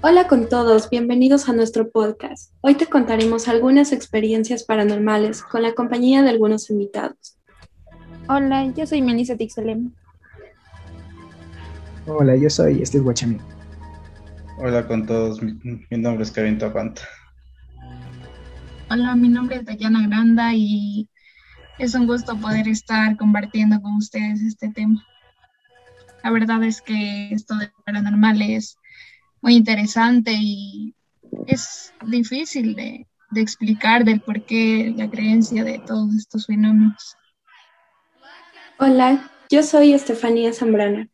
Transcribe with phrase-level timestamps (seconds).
[0.00, 2.52] Hola con todos, bienvenidos a nuestro podcast.
[2.60, 7.36] Hoy te contaremos algunas experiencias paranormales con la compañía de algunos invitados.
[8.28, 9.90] Hola, yo soy Melissa Tixelem.
[12.06, 13.38] Hola, yo soy Steve Guachami.
[14.58, 15.58] Hola con todos, mi,
[15.90, 17.02] mi nombre es Kevin Tapanta.
[18.90, 21.08] Hola, mi nombre es Dayana Granda y
[21.80, 25.04] es un gusto poder estar compartiendo con ustedes este tema.
[26.22, 28.78] La verdad es que esto de paranormal es
[29.40, 30.94] muy interesante y
[31.46, 37.16] es difícil de, de explicar del por qué la creencia de todos estos fenómenos.
[38.78, 41.08] Hola, yo soy Estefanía Zambrana.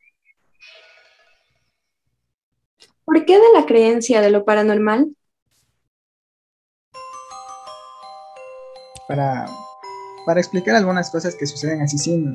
[3.04, 5.14] ¿Por qué de la creencia de lo paranormal?
[9.06, 9.46] Para,
[10.24, 12.34] para explicar algunas cosas que suceden así sin...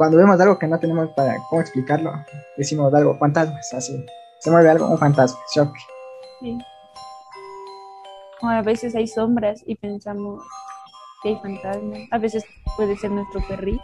[0.00, 2.10] Cuando vemos algo que no tenemos para cómo explicarlo,
[2.56, 4.02] decimos algo fantasmas, así.
[4.38, 5.76] Se mueve algo, un fantasma, shock.
[6.40, 6.56] Sí.
[8.40, 10.42] O a veces hay sombras y pensamos
[11.22, 11.98] que hay fantasmas.
[12.12, 12.42] A veces
[12.78, 13.82] puede ser nuestro perrito.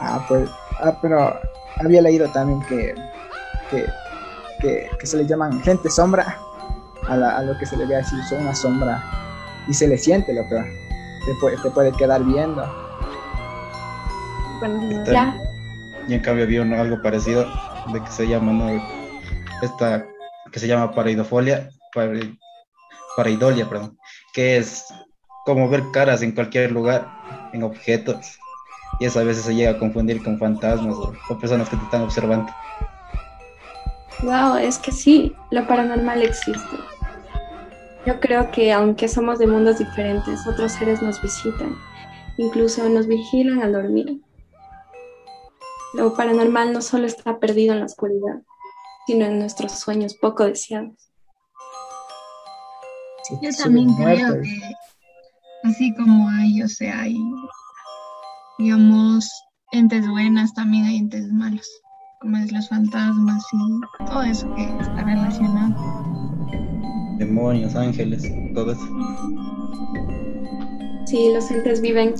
[0.00, 0.48] Ah, pues,
[0.80, 1.38] ah, pero
[1.78, 2.94] había leído también que,
[3.70, 3.84] que,
[4.62, 6.38] que, que se le llaman gente sombra
[7.06, 9.04] a, la- a lo que se le ve así, son una sombra
[9.68, 10.56] y se le siente lo que
[11.42, 12.83] te te puede quedar viendo.
[16.06, 17.46] Y en cambio había algo parecido
[17.86, 18.68] de que se llama, ¿no?
[19.62, 20.06] Esta,
[20.52, 22.36] que se llama paraidofolia, pare-
[23.16, 23.98] pareidolia, perdón,
[24.32, 24.86] que es
[25.44, 27.08] como ver caras en cualquier lugar,
[27.52, 28.38] en objetos,
[29.00, 31.84] y eso a veces se llega a confundir con fantasmas o, o personas que te
[31.84, 32.52] están observando.
[34.22, 36.78] wow, es que sí, lo paranormal existe.
[38.06, 41.74] Yo creo que aunque somos de mundos diferentes, otros seres nos visitan,
[42.38, 44.20] incluso nos vigilan al dormir.
[45.94, 48.42] Lo paranormal no solo está perdido en la oscuridad,
[49.06, 51.10] sino en nuestros sueños poco deseados.
[53.22, 54.60] Sí, Yo también creo que
[55.62, 57.16] así como hay, o sea, hay,
[58.58, 59.30] digamos,
[59.72, 61.66] entes buenas, también hay entes malos,
[62.20, 65.74] como es los fantasmas y todo eso que está relacionado.
[67.18, 68.88] Demonios, ángeles, todo eso.
[71.06, 72.14] Sí, los entes viven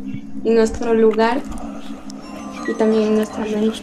[0.44, 1.42] en nuestro lugar
[2.66, 3.82] y también nuestra mente.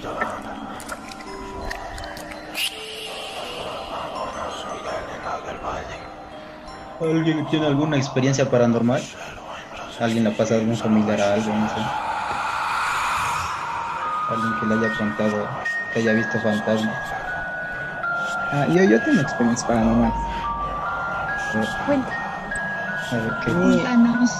[6.99, 9.01] ¿Alguien tiene alguna experiencia paranormal?
[9.99, 11.53] ¿Alguien le ha pasado a algún familiar a algo?
[11.53, 11.75] No sé.
[14.29, 15.47] Alguien que le haya contado
[15.93, 16.95] que haya visto fantasmas.
[18.53, 20.13] Ah, yo, yo tengo experiencia paranormal.
[21.85, 22.13] Cuenta.
[23.11, 23.51] a ver qué.
[23.51, 24.31] Cuéntanos.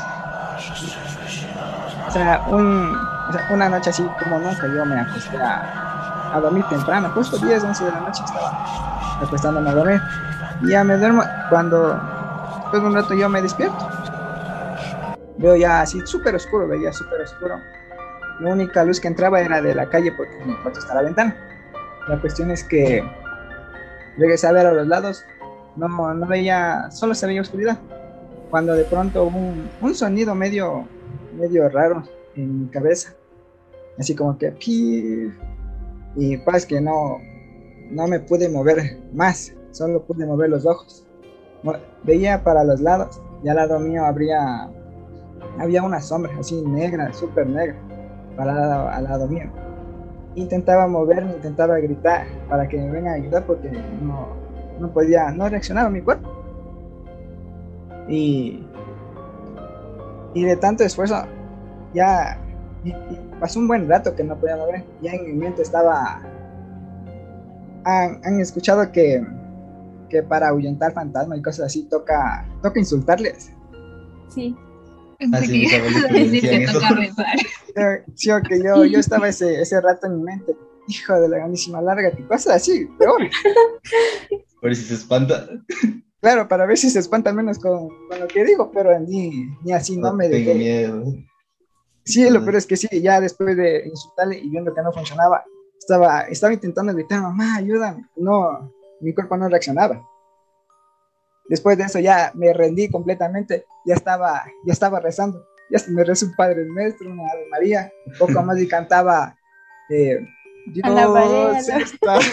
[2.08, 3.11] O sea, un,
[3.50, 7.92] una noche así como nunca yo me acosté a, dormir temprano, justo 10, 11 de
[7.92, 10.02] la noche estaba acostándome a dormir.
[10.62, 12.00] Y ya me duermo cuando
[12.62, 13.90] después de un rato yo me despierto.
[15.38, 17.56] Veo ya así súper oscuro, veía súper oscuro.
[18.40, 21.36] La única luz que entraba era de la calle porque mi cuarto está la ventana.
[22.08, 23.04] La cuestión es que
[24.18, 25.26] regresé a ver a los lados,
[25.76, 27.78] no, no veía, solo se veía oscuridad.
[28.50, 30.88] Cuando de pronto un, un sonido medio
[31.34, 32.04] medio raro
[32.36, 33.14] en mi cabeza.
[33.98, 34.54] Así como que
[36.16, 37.18] y pues que no
[37.90, 41.06] no me pude mover más, solo pude mover los ojos.
[42.04, 44.70] Veía para los lados y al lado mío habría
[45.60, 47.76] había una sombra así negra, súper negra,
[48.36, 49.52] parada al lado mío.
[50.36, 53.70] Intentaba moverme, intentaba gritar para que me vengan a ayudar porque
[54.02, 54.28] no,
[54.80, 56.30] no podía, no reaccionaba mi cuerpo.
[58.08, 58.66] Y
[60.34, 61.24] y de tanto esfuerzo,
[61.94, 62.40] ya
[63.40, 64.84] pasó un buen rato que no podía mover.
[65.02, 66.22] Ya en mi mente estaba.
[67.84, 69.26] Han, han escuchado que,
[70.10, 73.52] que para ahuyentar fantasmas y cosas así toca, toca insultarles.
[74.30, 74.56] Sí.
[75.18, 77.36] Pensé Ah, sí, que decir que toca rezar.
[78.16, 80.54] Sí, o que yo, yo estaba ese, ese rato en mi mente.
[80.88, 83.22] Hijo de la grandísima larga, y cosas así, peor.
[84.60, 85.48] Por ver si se espanta.
[86.20, 89.72] Claro, para ver si se espanta menos con, con lo que digo, pero ni, ni
[89.72, 90.60] así no me tengo dejé.
[90.60, 91.04] miedo.
[92.04, 95.44] Sí, lo peor es que sí, ya después de insultarle y viendo que no funcionaba,
[95.78, 98.06] estaba, estaba intentando gritar, mamá, ayúdame.
[98.16, 100.04] No, mi cuerpo no reaccionaba.
[101.48, 105.46] Después de eso ya me rendí completamente, ya estaba, ya estaba rezando.
[105.70, 109.38] Ya me rezó un Padre Nuestro, una Ave María, un poco más y cantaba,
[109.90, 110.20] eh,
[110.68, 112.20] Dios está.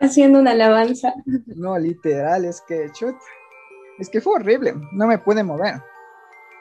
[0.00, 1.14] Haciendo una alabanza.
[1.46, 3.16] No, literal, es que, chut,
[3.98, 5.80] es que fue horrible, no me pude mover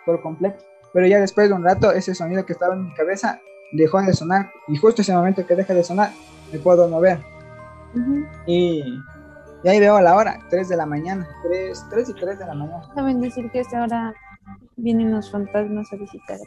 [0.05, 0.63] por completo.
[0.93, 3.39] Pero ya después de un rato, ese sonido que estaba en mi cabeza
[3.73, 6.11] dejó de sonar y justo ese momento que deja de sonar
[6.53, 7.19] me puedo mover.
[7.93, 8.25] Ujú.
[8.45, 8.83] Y,
[9.63, 12.53] y ahí veo la hora, 3 de la mañana, 3, 3 y 3 de la
[12.53, 12.83] mañana.
[12.93, 14.13] Saben decir que a esta hora
[14.77, 16.37] vienen los fantasmas a visitar.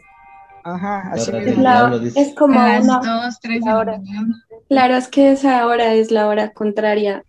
[0.64, 1.62] Ajá, así La Es, mismo.
[1.62, 4.44] la- es como a las una, 2, 3 de la mañana.
[4.68, 7.24] claro, es que esa hora es la hora contraria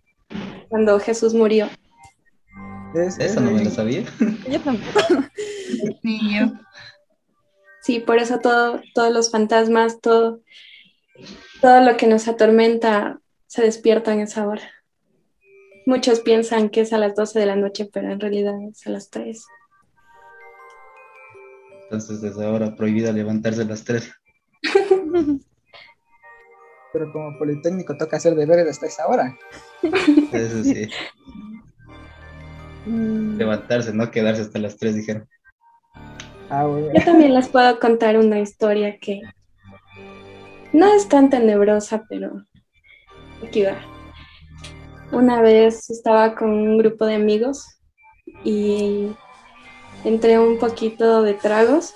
[0.68, 1.66] cuando Jesús murió.
[2.94, 4.02] Es- es Esa no me la sabía.
[4.48, 5.24] Yo tampoco.
[6.02, 6.52] Yo,
[7.82, 10.42] Sí, por eso todo, todos los fantasmas, todo,
[11.60, 14.62] todo lo que nos atormenta se despierta en esa hora.
[15.86, 18.90] Muchos piensan que es a las 12 de la noche, pero en realidad es a
[18.90, 19.44] las 3.
[21.84, 24.12] Entonces, desde ahora prohibida levantarse a las 3.
[26.92, 29.38] Pero como Politécnico toca hacer deberes hasta esa hora.
[30.32, 30.88] Eso sí.
[33.36, 35.28] Levantarse, no quedarse hasta las 3, dijeron.
[36.50, 36.66] Ah.
[36.66, 39.22] Yo también les puedo contar una historia que
[40.72, 42.44] no es tan tenebrosa, pero
[43.46, 43.76] aquí va.
[45.12, 47.64] Una vez estaba con un grupo de amigos
[48.44, 49.08] y
[50.04, 51.94] entré un poquito de tragos.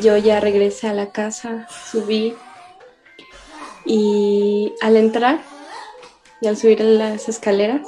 [0.00, 2.34] Yo ya regresé a la casa, subí
[3.84, 5.40] y al entrar
[6.40, 7.86] y al subir las escaleras,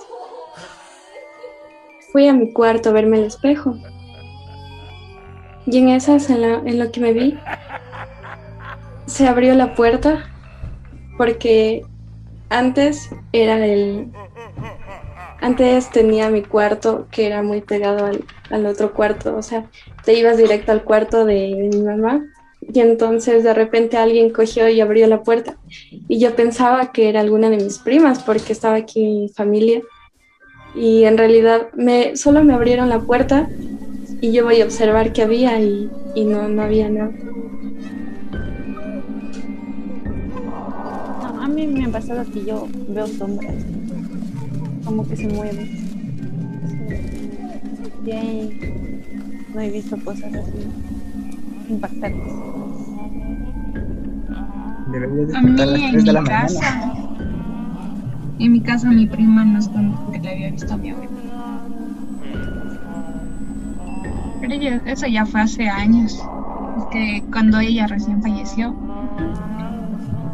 [2.12, 3.74] fui a mi cuarto a verme el espejo.
[5.66, 7.46] Y en esas, en, la- en lo que me vi,
[9.06, 10.32] se abrió la puerta
[11.16, 11.90] porque
[12.50, 14.16] antes era el...
[15.38, 19.69] Antes tenía mi cuarto que era muy pegado al, al otro cuarto, o sea,
[20.02, 22.25] te ibas directo al cuarto de mi mamá
[22.60, 25.58] y entonces de repente alguien cogió y abrió la puerta
[26.08, 29.82] y yo pensaba que era alguna de mis primas porque estaba aquí mi familia
[30.72, 33.50] y en realidad me, solo me abrieron la puerta
[34.24, 37.10] y yo voy a observar qué había y, y no, no había nada.
[41.20, 43.54] no, a mí me ha pasado que yo veo sombras,
[44.82, 45.66] como que se mueven.
[46.88, 48.06] Sí.
[48.06, 48.58] Y ahí
[49.52, 50.68] no he visto cosas así
[51.68, 52.32] impactantes.
[55.34, 56.24] A mí 3 en mi mañana.
[56.24, 56.94] casa,
[58.38, 61.44] en mi casa mi prima nos contó que le había visto a mi abuela.
[64.62, 66.12] Eso ya fue hace años.
[66.12, 68.76] Es que cuando ella recién falleció,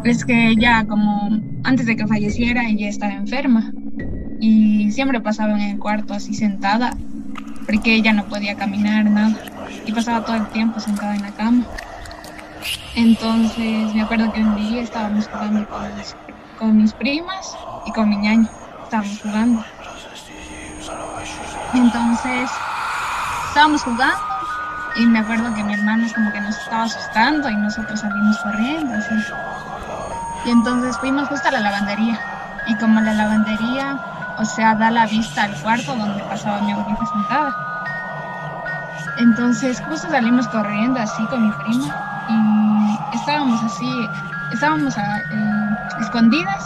[0.05, 1.31] es que ella como
[1.65, 3.73] antes de que falleciera ella estaba enferma
[4.39, 6.97] y siempre pasaba en el cuarto así sentada
[7.65, 9.37] porque ella no podía caminar nada
[9.87, 11.65] y pasaba todo el tiempo sentada en la cama.
[12.97, 15.81] Entonces me acuerdo que un día estábamos jugando con
[16.59, 17.57] con mis primas
[17.87, 18.49] y con mi ñaño.
[18.85, 19.65] Estábamos jugando.
[21.73, 22.51] Entonces
[23.51, 24.15] estábamos jugando
[24.95, 28.95] y me acuerdo que mi hermano como que nos estaba asustando y nosotros salimos corriendo
[28.95, 29.27] así.
[30.45, 32.19] Y entonces fuimos justo a la lavandería.
[32.65, 33.97] Y como la lavandería,
[34.37, 37.57] o sea, da la vista al cuarto donde pasaba mi abuelita sentada.
[39.17, 41.89] Entonces justo salimos corriendo así con mi prima
[42.29, 44.09] y estábamos así,
[44.49, 45.03] estábamos eh,
[45.99, 46.63] escondidas.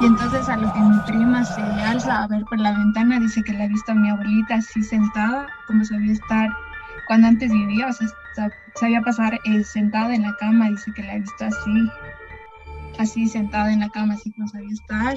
[0.00, 3.42] Y entonces a lo que mi prima se alza a ver por la ventana, dice
[3.42, 6.50] que la ha visto a mi abuelita así sentada, como sabía estar
[7.06, 11.02] cuando antes vivía, o sea, sa- sabía pasar eh, sentada en la cama, dice que
[11.02, 11.88] la ha visto así,
[12.98, 15.16] así sentada en la cama, así como sabía estar.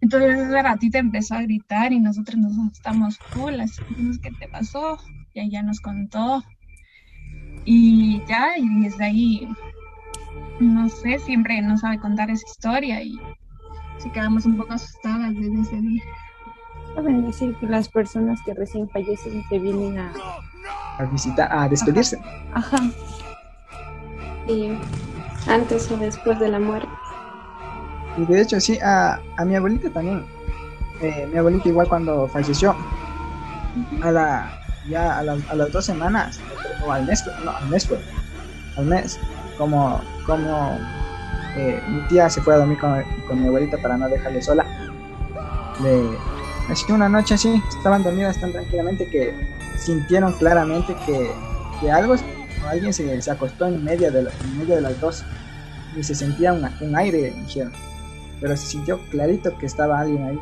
[0.00, 3.82] Entonces ese ratito empezó a gritar y nosotros nos asustamos full, así,
[4.22, 4.98] ¿qué te pasó?
[5.34, 6.42] Y ella nos contó.
[7.64, 9.48] Y ya, y desde ahí,
[10.60, 13.18] no sé, siempre nos sabe contar esa historia y
[13.98, 16.02] sí quedamos un poco asustadas desde ese día.
[16.94, 20.12] Saben decir que las personas que recién fallecen te vienen a...
[20.98, 22.18] A visitar, a despedirse.
[22.54, 22.78] Ajá.
[24.48, 24.70] Y
[25.48, 26.88] antes o después de la muerte.
[28.16, 30.24] Y de hecho, sí, a, a mi abuelita también.
[31.02, 32.74] Eh, mi abuelita igual cuando falleció,
[34.00, 34.50] a la,
[34.88, 36.40] ya a, las- a las dos semanas,
[36.86, 37.98] o al mes, no, al mes fue,
[38.78, 39.18] al mes,
[39.58, 40.78] como, como
[41.56, 44.64] eh, mi tía se fue a dormir con, con mi abuelita para no dejarle sola,
[45.82, 46.02] le,
[46.70, 49.34] así que una noche así, estaban dormidas tan tranquilamente que
[49.78, 51.30] sintieron claramente que,
[51.80, 52.14] que algo,
[52.68, 55.24] alguien se, se acostó en medio, de, en medio de las dos
[55.96, 57.72] y se sentía una- un aire, dijeron
[58.38, 60.40] pero se sintió clarito que estaba alguien ahí.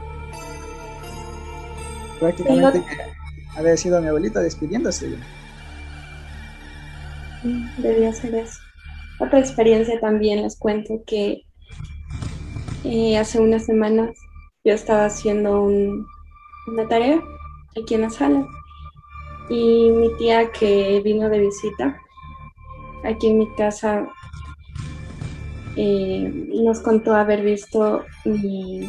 [2.18, 2.84] Prácticamente
[3.56, 5.16] había sido mi abuelita despidiéndose.
[7.42, 8.58] Sí, Debió ser eso.
[9.20, 11.44] Otra experiencia también les cuento que
[12.84, 14.10] eh, hace unas semanas
[14.64, 16.06] yo estaba haciendo un-
[16.66, 17.20] una tarea
[17.80, 18.46] aquí en la sala
[19.50, 22.00] y mi tía que vino de visita
[23.04, 24.08] aquí en mi casa
[25.76, 26.30] eh,
[26.62, 28.88] nos contó haber visto mi,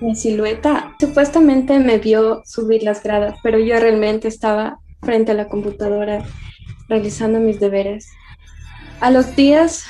[0.00, 0.94] mi silueta.
[0.98, 6.24] Supuestamente me vio subir las gradas, pero yo realmente estaba frente a la computadora
[6.88, 8.08] realizando mis deberes.
[9.00, 9.84] A los días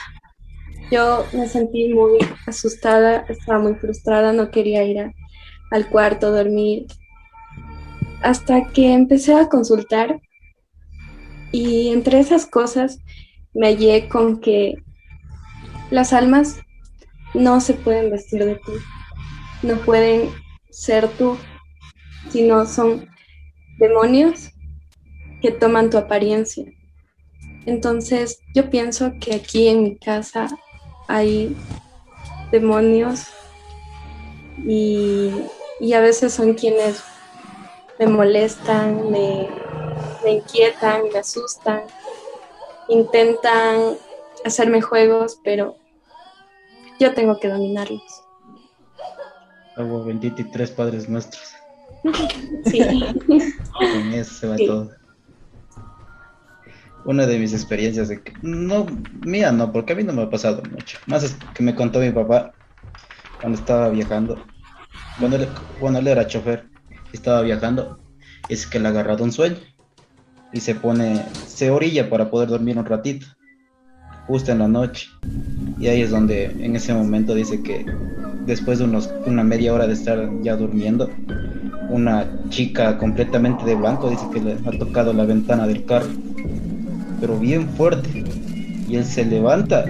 [0.91, 5.13] yo me sentí muy asustada, estaba muy frustrada, no quería ir
[5.71, 6.87] al cuarto a dormir.
[8.23, 10.21] Hasta que empecé a consultar
[11.53, 12.99] y entre esas cosas
[13.53, 14.75] me hallé con que
[15.91, 16.61] las almas
[17.35, 18.73] no se pueden vestir de tú,
[19.63, 20.31] no pueden
[20.71, 21.37] ser tú,
[22.31, 23.09] sino son
[23.79, 24.51] demonios
[25.41, 26.65] que toman tu apariencia.
[27.67, 30.49] Entonces yo pienso que aquí en mi casa
[31.09, 31.57] hay
[32.51, 33.29] demonios
[34.67, 35.33] y,
[35.95, 37.03] a veces son quienes
[37.99, 39.49] me molestan, me,
[40.23, 41.83] me inquietan, me asustan,
[42.89, 43.97] intentan
[44.45, 45.77] hacerme juegos, pero
[46.99, 48.03] yo tengo que dominarlos.
[49.77, 51.55] Agua bendita y tres padres nuestros.
[52.65, 52.81] Sí.
[53.75, 54.91] Con eso se va todo.
[57.05, 58.87] Una de mis experiencias de que, no,
[59.25, 60.99] mía no, porque a mí no me ha pasado mucho.
[61.07, 62.53] Más es que me contó mi papá
[63.41, 64.43] cuando estaba viajando,
[65.19, 65.49] cuando él,
[65.81, 66.67] cuando él era chofer,
[67.13, 67.99] estaba viajando,
[68.49, 69.57] es que le ha agarrado un sueño
[70.53, 73.27] y se pone, se orilla para poder dormir un ratito
[74.27, 75.09] justo en la noche.
[75.79, 77.85] Y ahí es donde en ese momento dice que
[78.47, 81.11] después de unos, una media hora de estar ya durmiendo,
[81.91, 86.09] una chica completamente de blanco dice que le ha tocado la ventana del carro,
[87.21, 88.25] pero bien fuerte.
[88.89, 89.85] Y él se levanta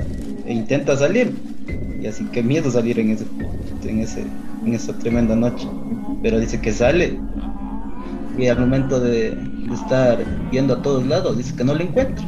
[0.47, 1.35] e intenta salir.
[2.01, 3.25] Y así que miedo salir en ese,
[3.85, 4.25] en ese,
[4.65, 5.67] en esa tremenda noche.
[6.23, 7.19] Pero dice que sale.
[8.39, 9.37] Y al momento de,
[9.73, 10.19] estar
[10.51, 12.25] viendo a todos lados, dice que no le encuentra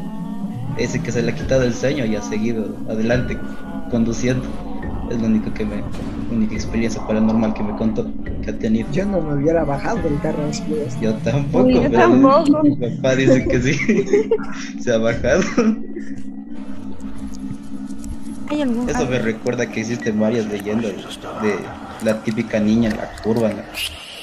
[0.78, 3.38] ese que se le ha quitado el sueño y ha seguido adelante
[3.90, 4.44] conduciendo.
[5.10, 5.82] Es lo único que me,
[6.30, 8.06] única experiencia paranormal que me contó
[8.46, 8.90] que ha tenido.
[8.92, 10.98] Yo no me hubiera bajado del carro después.
[11.00, 12.62] Yo tampoco, yo tampoco.
[12.62, 14.30] mi papá dice que sí,
[14.80, 15.42] se ha bajado.
[18.48, 20.92] ¿Hay algún Eso me recuerda que existen varias leyendas
[21.42, 21.56] de
[22.04, 23.62] la típica niña en la curva, ¿no?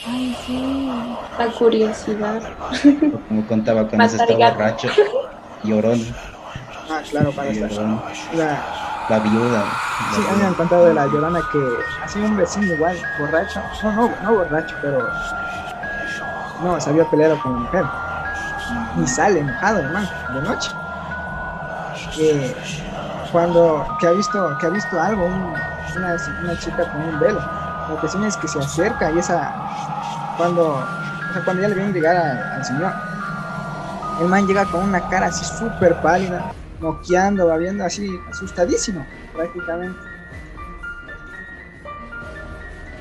[0.07, 0.89] Ay, sí.
[1.37, 2.41] La curiosidad.
[3.27, 4.87] Como contaba cuando se estaba borracho,
[5.63, 6.01] llorón,
[6.89, 7.71] Ah, claro, para estar.
[8.35, 9.65] La, la viuda.
[10.15, 13.61] sí, a mí me han contado de la llorona que así un vecino igual, borracho.
[13.81, 15.09] No, no, no borracho, pero.
[16.57, 17.85] No, se había peleado con la mujer.
[18.95, 20.71] Y sale enojado, hermano, de noche.
[22.11, 22.55] Que
[23.31, 23.87] cuando.
[23.99, 25.53] que ha visto, que ha visto algo, un-
[25.95, 27.41] una, una chica con un velo.
[27.87, 29.57] La cuestión es que se acerca y esa.
[30.35, 30.63] Cuando.
[31.29, 32.93] O sea, cuando ya le viene a llegar a- al señor.
[34.15, 36.47] El man llega con una cara así súper pálida,
[36.83, 39.99] moqueando, babiando así, asustadísimo, prácticamente.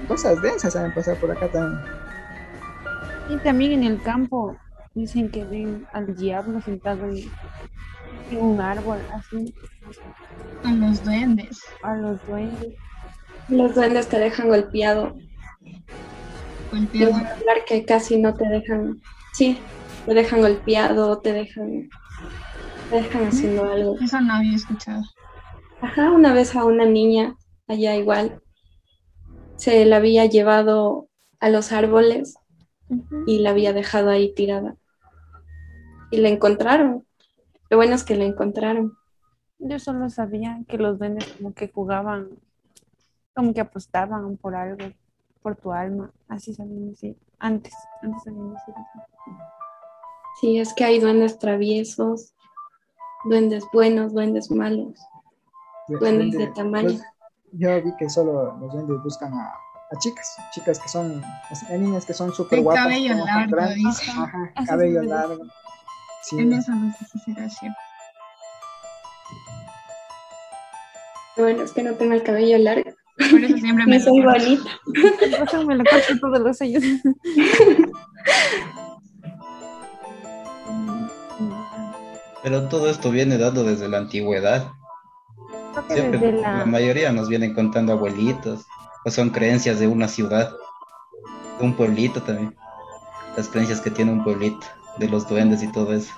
[0.08, 1.82] Cosas densas saben pasar por acá también.
[3.30, 4.56] Y también en el campo
[4.94, 7.18] dicen que ven al diablo sentado en,
[8.30, 9.54] en un árbol, así,
[10.62, 11.62] Con los duendes.
[11.82, 12.74] a los duendes.
[13.48, 15.14] Los duendes te dejan golpeado.
[16.70, 17.18] Golpeando.
[17.18, 19.00] Los hablar que casi no te dejan.
[19.32, 19.58] Sí,
[20.06, 21.88] te dejan golpeado, te dejan.
[22.92, 23.96] Dejan haciendo algo.
[24.02, 25.02] Eso no había escuchado.
[25.80, 28.42] Ajá, una vez a una niña, allá igual,
[29.56, 31.08] se la había llevado
[31.40, 32.36] a los árboles
[33.26, 34.76] y la había dejado ahí tirada.
[36.10, 37.06] Y la encontraron.
[37.70, 38.92] Lo bueno es que la encontraron.
[39.58, 42.28] Yo solo sabía que los duendes como que jugaban,
[43.34, 44.92] como que apostaban por algo,
[45.40, 46.12] por tu alma.
[46.28, 47.16] Así sabían decir.
[47.38, 47.72] Antes,
[48.02, 49.30] antes sabían decir así.
[50.40, 52.34] Sí, es que hay duendes traviesos,
[53.24, 54.98] duendes buenos, duendes malos,
[55.88, 56.88] duendes de tamaño.
[56.88, 57.02] pues,
[57.52, 61.22] yo vi que solo los duendes buscan a, a chicas, chicas que son,
[61.68, 62.84] hay niñas que son súper guapas.
[62.84, 63.56] cabello como largo.
[63.88, 65.44] Ajá, Así cabello largo.
[66.22, 67.78] Sí, En eso no sé si será cierto.
[71.36, 72.90] Lo bueno es que no tengo el cabello largo.
[73.30, 74.70] Por eso siempre me No soy bonita.
[75.66, 76.82] Me lo corto todos los años.
[82.42, 84.72] Pero todo esto viene dado desde la antigüedad.
[85.88, 86.64] Siempre, desde la la...
[86.66, 88.66] mayoría nos vienen contando abuelitos,
[89.04, 90.52] o son creencias de una ciudad,
[91.58, 92.54] de un pueblito también.
[93.36, 94.66] Las creencias que tiene un pueblito,
[94.98, 96.12] de los duendes y todo eso.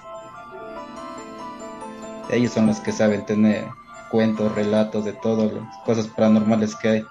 [2.30, 3.66] Ellos son los que saben tener
[4.10, 7.04] cuentos, relatos de todas las cosas paranormales que hay,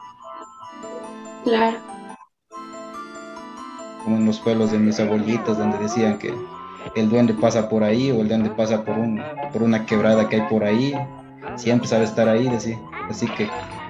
[1.43, 1.77] Claro.
[4.03, 6.33] como en los pueblos de mis abuelitos, donde decían que
[6.95, 9.21] el duende pasa por ahí o el duende pasa por, un,
[9.51, 10.93] por una quebrada que hay por ahí,
[11.55, 12.79] siempre sabe estar ahí, decía.
[13.09, 13.49] Así que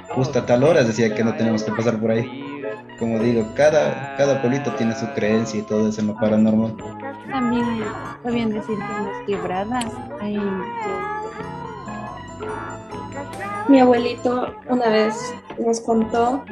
[0.09, 2.63] justo a tal hora decía que no tenemos que pasar por ahí.
[2.99, 6.75] Como digo, cada, cada pueblito tiene su creencia y todo eso en lo paranormal.
[7.29, 7.65] También
[8.21, 9.85] podrían decir que en las quebradas
[10.21, 10.39] hay
[13.69, 15.15] Mi abuelito una vez
[15.57, 16.43] nos contó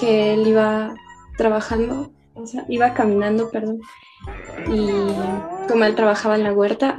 [0.00, 0.94] que él iba
[1.36, 3.80] trabajando, o sea, iba caminando, perdón,
[4.66, 4.88] y
[5.68, 6.96] como él trabajaba en la huerta,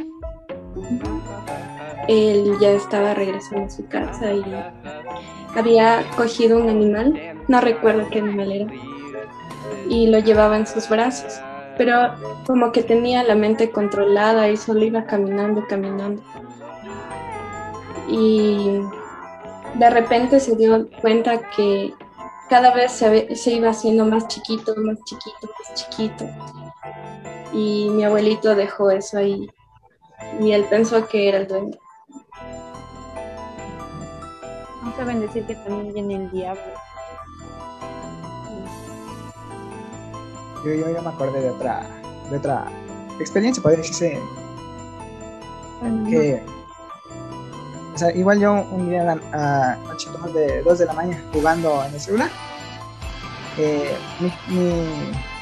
[2.08, 4.44] él ya estaba regresando a su casa y
[5.56, 8.72] había cogido un animal, no recuerdo qué animal era,
[9.88, 11.40] y lo llevaba en sus brazos,
[11.78, 12.14] pero
[12.46, 16.22] como que tenía la mente controlada y solo iba caminando, caminando.
[18.08, 18.82] Y
[19.76, 21.94] de repente se dio cuenta que
[22.50, 26.26] cada vez se, iba haciendo más chiquito, más chiquito, más chiquito.
[27.54, 29.50] Y mi abuelito dejó eso ahí
[30.40, 31.80] y él pensó que era el duende.
[34.84, 36.62] No saben decir que también viene el diablo.
[40.66, 41.88] Yo, yo ya me acordé de otra,
[42.30, 42.66] de otra
[43.20, 44.20] experiencia, podría decirse
[46.10, 46.44] que
[47.94, 51.94] o sea, igual yo un día a, a de 2 de la mañana jugando en
[51.94, 52.30] el celular.
[53.58, 54.72] Eh, mi, mi,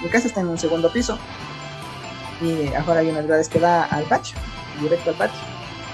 [0.01, 1.19] mi, casa está en un segundo piso
[2.41, 4.37] y afuera hay unas grades que da al patio,
[4.81, 5.39] directo al patio.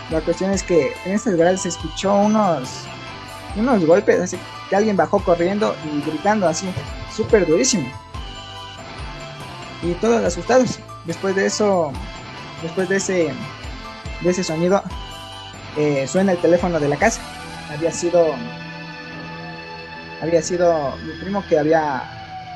[0.10, 2.70] La cuestión es que en estas grades se escuchó unos,
[3.56, 4.38] unos golpes, así
[4.70, 6.68] que alguien bajó corriendo y gritando así,
[7.16, 7.90] súper durísimo.
[9.82, 10.80] Y todos asustados.
[11.06, 11.92] Después de eso,
[12.62, 13.34] después de ese,
[14.22, 14.82] de ese sonido,
[15.78, 17.22] eh, suena el teléfono de la casa.
[17.70, 18.36] Había sido
[20.22, 22.04] había sido mi primo que había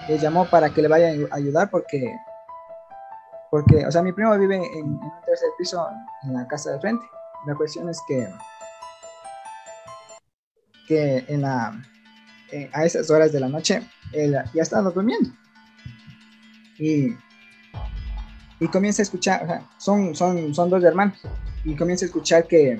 [0.07, 2.17] le llamó para que le vaya a ayudar porque
[3.51, 5.85] porque o sea mi primo vive en, un tercer piso
[6.23, 7.05] en la casa de frente.
[7.45, 8.27] La cuestión es que
[10.87, 11.79] que en la
[12.51, 13.81] eh, a esas horas de la noche
[14.13, 15.29] él ya estaba durmiendo.
[16.77, 17.15] Y
[18.59, 21.17] y comienza a escuchar o sea, son son son dos hermanos.
[21.63, 22.79] Y comienza a escuchar que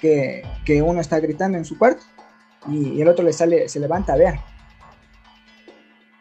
[0.00, 2.02] que, uno está gritando en su cuarto
[2.68, 4.34] y, el otro le sale, se levanta a ver.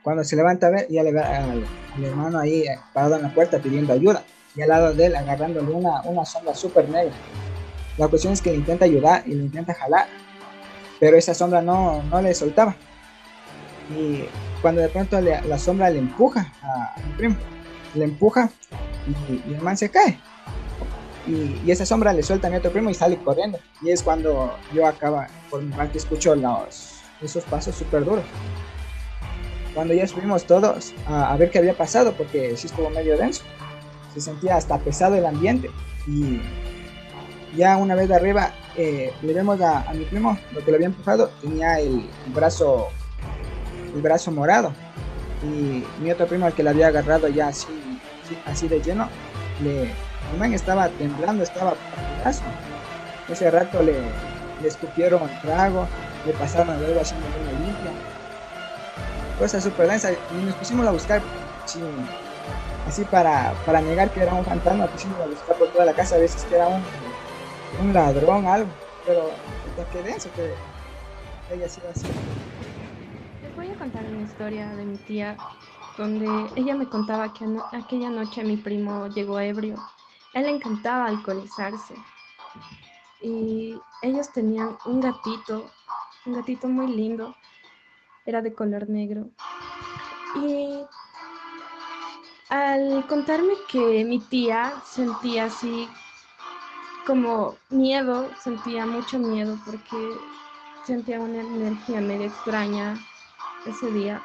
[0.05, 1.65] Cuando se levanta a ver, ya le ve al,
[1.95, 4.21] al hermano ahí eh, parado en la puerta pidiendo ayuda
[4.55, 7.15] y al lado de él agarrándole una, una sombra súper negra.
[7.97, 10.05] La cuestión es que le intenta ayudar y le intenta jalar,
[10.99, 12.75] pero esa sombra no, no le soltaba.
[13.97, 14.25] Y
[14.61, 17.35] cuando de pronto le, la sombra le empuja a, mi primo,
[17.95, 18.51] le empuja
[19.27, 20.19] y, y el man se cae
[21.25, 23.57] y, y, esa sombra le suelta a mi otro primo y sale corriendo.
[23.81, 28.25] Y es cuando yo acaba, por mi parte, escucho los, esos pasos súper duros.
[29.75, 33.43] Cuando ya subimos todos a, a, ver qué había pasado, porque sí estuvo medio denso,
[34.13, 35.69] se sentía hasta pesado el ambiente.
[36.07, 36.41] Y
[37.55, 40.75] ya una vez de arriba, eh, le vemos a, a, mi primo, lo que lo
[40.75, 42.87] había empujado, tenía el, el, brazo,
[43.93, 44.73] el brazo morado.
[45.43, 47.67] Y mi otro primo, al que le había agarrado ya así,
[48.45, 49.07] así de lleno,
[49.61, 52.43] le, el man estaba temblando, estaba partidazo.
[53.29, 53.93] Ese rato le,
[54.61, 55.87] le escupieron trago,
[56.25, 57.91] le pasaron luego haciendo una limpia.
[59.37, 60.11] Cosa súper densa.
[60.11, 61.21] Y nos pusimos a buscar,
[61.65, 61.83] sí,
[62.87, 66.15] así para, para negar que era un fantasma, pusimos a buscar por toda la casa,
[66.15, 66.83] a veces que era un,
[67.81, 68.69] un ladrón, algo.
[69.05, 69.29] Pero
[69.91, 70.53] qué denso que
[71.53, 72.07] haya sido así.
[73.43, 75.37] Les voy a contar una historia de mi tía
[75.97, 79.77] donde ella me contaba que aquella noche mi primo llegó ebrio
[80.35, 81.95] él le encantaba alcoholizarse.
[83.21, 85.71] Y ellos tenían un gatito,
[86.25, 87.35] un gatito muy lindo,
[88.25, 89.29] era de color negro.
[90.35, 90.79] Y
[92.49, 95.87] al contarme que mi tía sentía así
[97.05, 100.17] como miedo, sentía mucho miedo porque
[100.83, 102.95] sentía una energía medio extraña
[103.65, 104.21] ese día.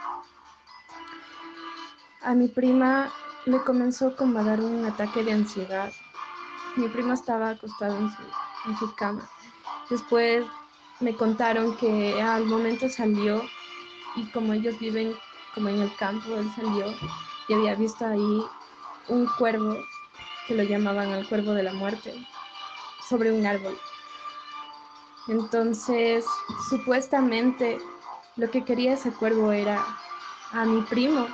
[2.23, 3.11] A mi prima
[3.47, 5.91] le comenzó como a dar un ataque de ansiedad.
[6.77, 8.23] Mi primo estaba acostado en su,
[8.67, 9.29] en su cama.
[9.89, 10.45] Después
[11.01, 13.43] me contaron que al momento salió
[14.17, 15.15] y como ellos viven
[15.55, 16.95] como en el campo, él salió
[17.49, 18.43] y había visto ahí
[19.09, 19.77] un cuervo
[20.47, 22.15] que lo llamaban el cuervo de la muerte
[23.09, 23.79] sobre un árbol.
[25.29, 26.25] Entonces,
[26.69, 27.79] supuestamente
[28.37, 29.85] lo que quería ese cuervo era
[30.53, 31.29] a mi primo,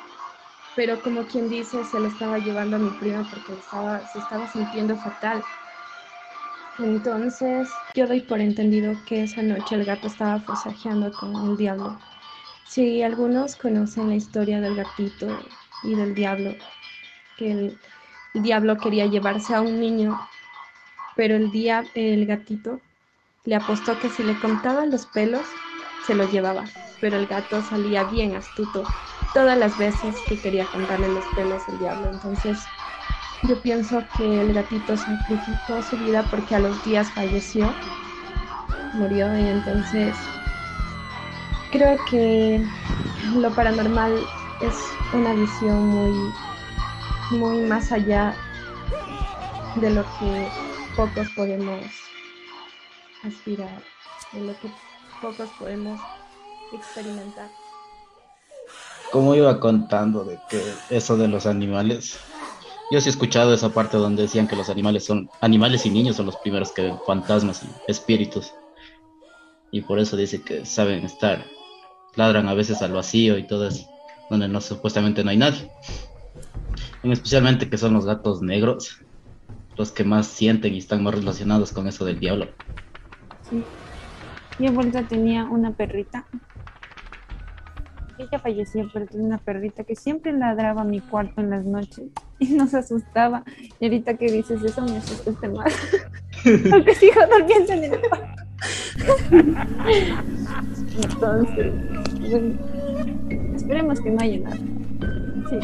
[0.74, 4.46] pero como quien dice, se lo estaba llevando a mi prima porque estaba, se estaba
[4.48, 5.42] sintiendo fatal.
[6.78, 11.98] Entonces, yo doy por entendido que esa noche el gato estaba forcejeando con el diablo.
[12.66, 15.29] Si algunos conocen la historia del gatito
[15.85, 16.55] y del diablo,
[17.38, 17.79] que el,
[18.35, 20.18] diablo quería llevarse a un niño,
[21.14, 22.81] pero el, día, el gatito
[23.44, 25.46] Le apostó que si le contaba los pelos,
[26.05, 26.64] se los llevaba,
[27.00, 28.85] pero el gato salía bien astuto
[29.33, 32.11] todas las veces que quería contarle los pelos al diablo.
[32.11, 32.59] Entonces,
[33.44, 37.72] yo pienso que el gatito sacrificó su vida porque a los días falleció,
[38.94, 40.16] murió y entonces
[41.70, 42.64] creo que
[43.37, 44.18] lo paranormal
[44.61, 44.74] es
[45.12, 46.33] una visión muy,
[47.31, 48.35] muy más allá
[49.76, 50.48] de lo que
[50.96, 51.83] pocos podemos
[53.22, 53.83] aspirar,
[54.33, 54.70] de lo que
[55.20, 56.00] pocos podemos
[56.72, 57.50] experimentar.
[59.12, 62.18] Como iba contando de que eso de los animales,
[62.90, 66.16] yo sí he escuchado esa parte donde decían que los animales son, animales y niños
[66.16, 68.52] son los primeros que ven fantasmas y espíritus.
[69.70, 71.44] Y por eso dice que saben estar,
[72.16, 73.88] ladran a veces al vacío y todo eso,
[74.29, 75.70] donde no supuestamente no hay nadie.
[77.02, 79.00] Y especialmente que son los gatos negros,
[79.76, 82.48] los que más sienten y están más relacionados con eso del diablo.
[83.48, 83.62] Sí.
[84.59, 86.26] Mi abuelita tenía una perrita.
[88.18, 92.07] Ella falleció, pero tenía una perrita que siempre ladraba a mi cuarto en las noches
[92.38, 93.44] y nos asustaba.
[93.79, 95.74] Y ahorita que dices eso me asustaste más.
[96.70, 98.42] Porque sigo durmiendo en el cuarto.
[100.96, 101.74] Entonces,
[102.30, 102.59] bueno,
[103.54, 104.56] esperemos que no haya nada.
[105.50, 105.59] Sí.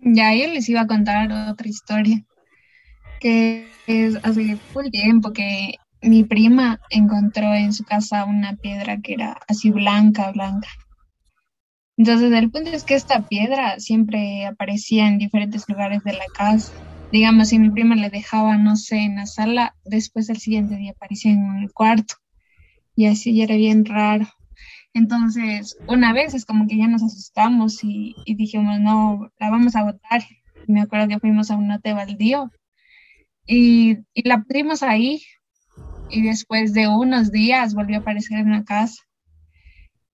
[0.00, 2.24] Ya, yo les iba a contar otra historia,
[3.20, 9.14] que es hace full tiempo que mi prima encontró en su casa una piedra que
[9.14, 10.68] era así blanca, blanca.
[11.96, 16.72] Entonces, el punto es que esta piedra siempre aparecía en diferentes lugares de la casa.
[17.10, 20.92] Digamos, si mi prima le dejaba, no sé, en la sala, después el siguiente día
[20.92, 22.14] aparecía en el cuarto.
[22.94, 24.26] Y así era bien raro.
[24.92, 29.84] Entonces, una vez es como que ya nos asustamos y, dijimos, no, la vamos a
[29.84, 30.22] botar.
[30.66, 32.50] Me acuerdo que fuimos a un note baldío
[33.46, 35.22] y, y la pusimos ahí.
[36.10, 39.07] Y después de unos días volvió a aparecer en la casa.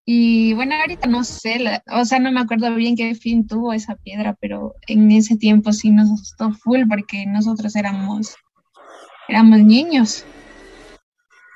[0.06, 3.96] Y bueno, ahorita no sé, o sea, no me acuerdo bien qué fin tuvo esa
[3.96, 8.36] piedra, pero en ese tiempo sí nos asustó full porque nosotros éramos,
[9.28, 10.24] éramos niños.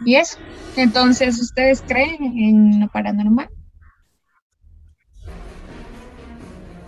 [0.07, 0.39] Y eso.
[0.77, 3.49] Entonces, ¿ustedes creen en lo paranormal?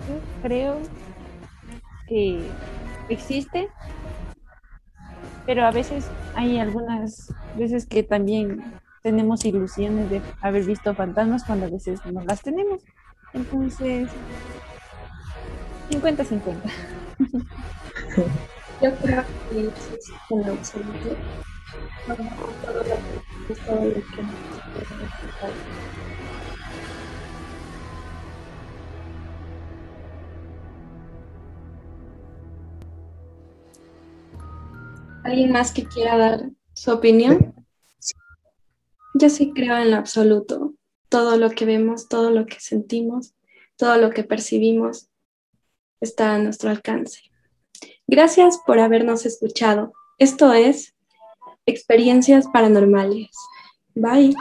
[0.08, 0.80] Yo creo
[2.08, 2.40] que
[3.10, 3.68] existe,
[5.44, 8.62] pero a veces hay algunas veces que también
[9.02, 12.82] tenemos ilusiones de haber visto fantasmas cuando a veces no las tenemos.
[13.32, 14.08] Entonces,
[15.90, 16.56] 50-50.
[18.82, 19.62] Yo creo que
[20.30, 21.16] lo absoluto.
[35.22, 37.59] ¿Alguien más que quiera dar su opinión?
[39.20, 40.72] Yo sí creo en lo absoluto.
[41.10, 43.34] Todo lo que vemos, todo lo que sentimos,
[43.76, 45.10] todo lo que percibimos
[46.00, 47.20] está a nuestro alcance.
[48.06, 49.92] Gracias por habernos escuchado.
[50.16, 50.94] Esto es
[51.66, 53.28] Experiencias Paranormales.
[53.94, 54.34] Bye.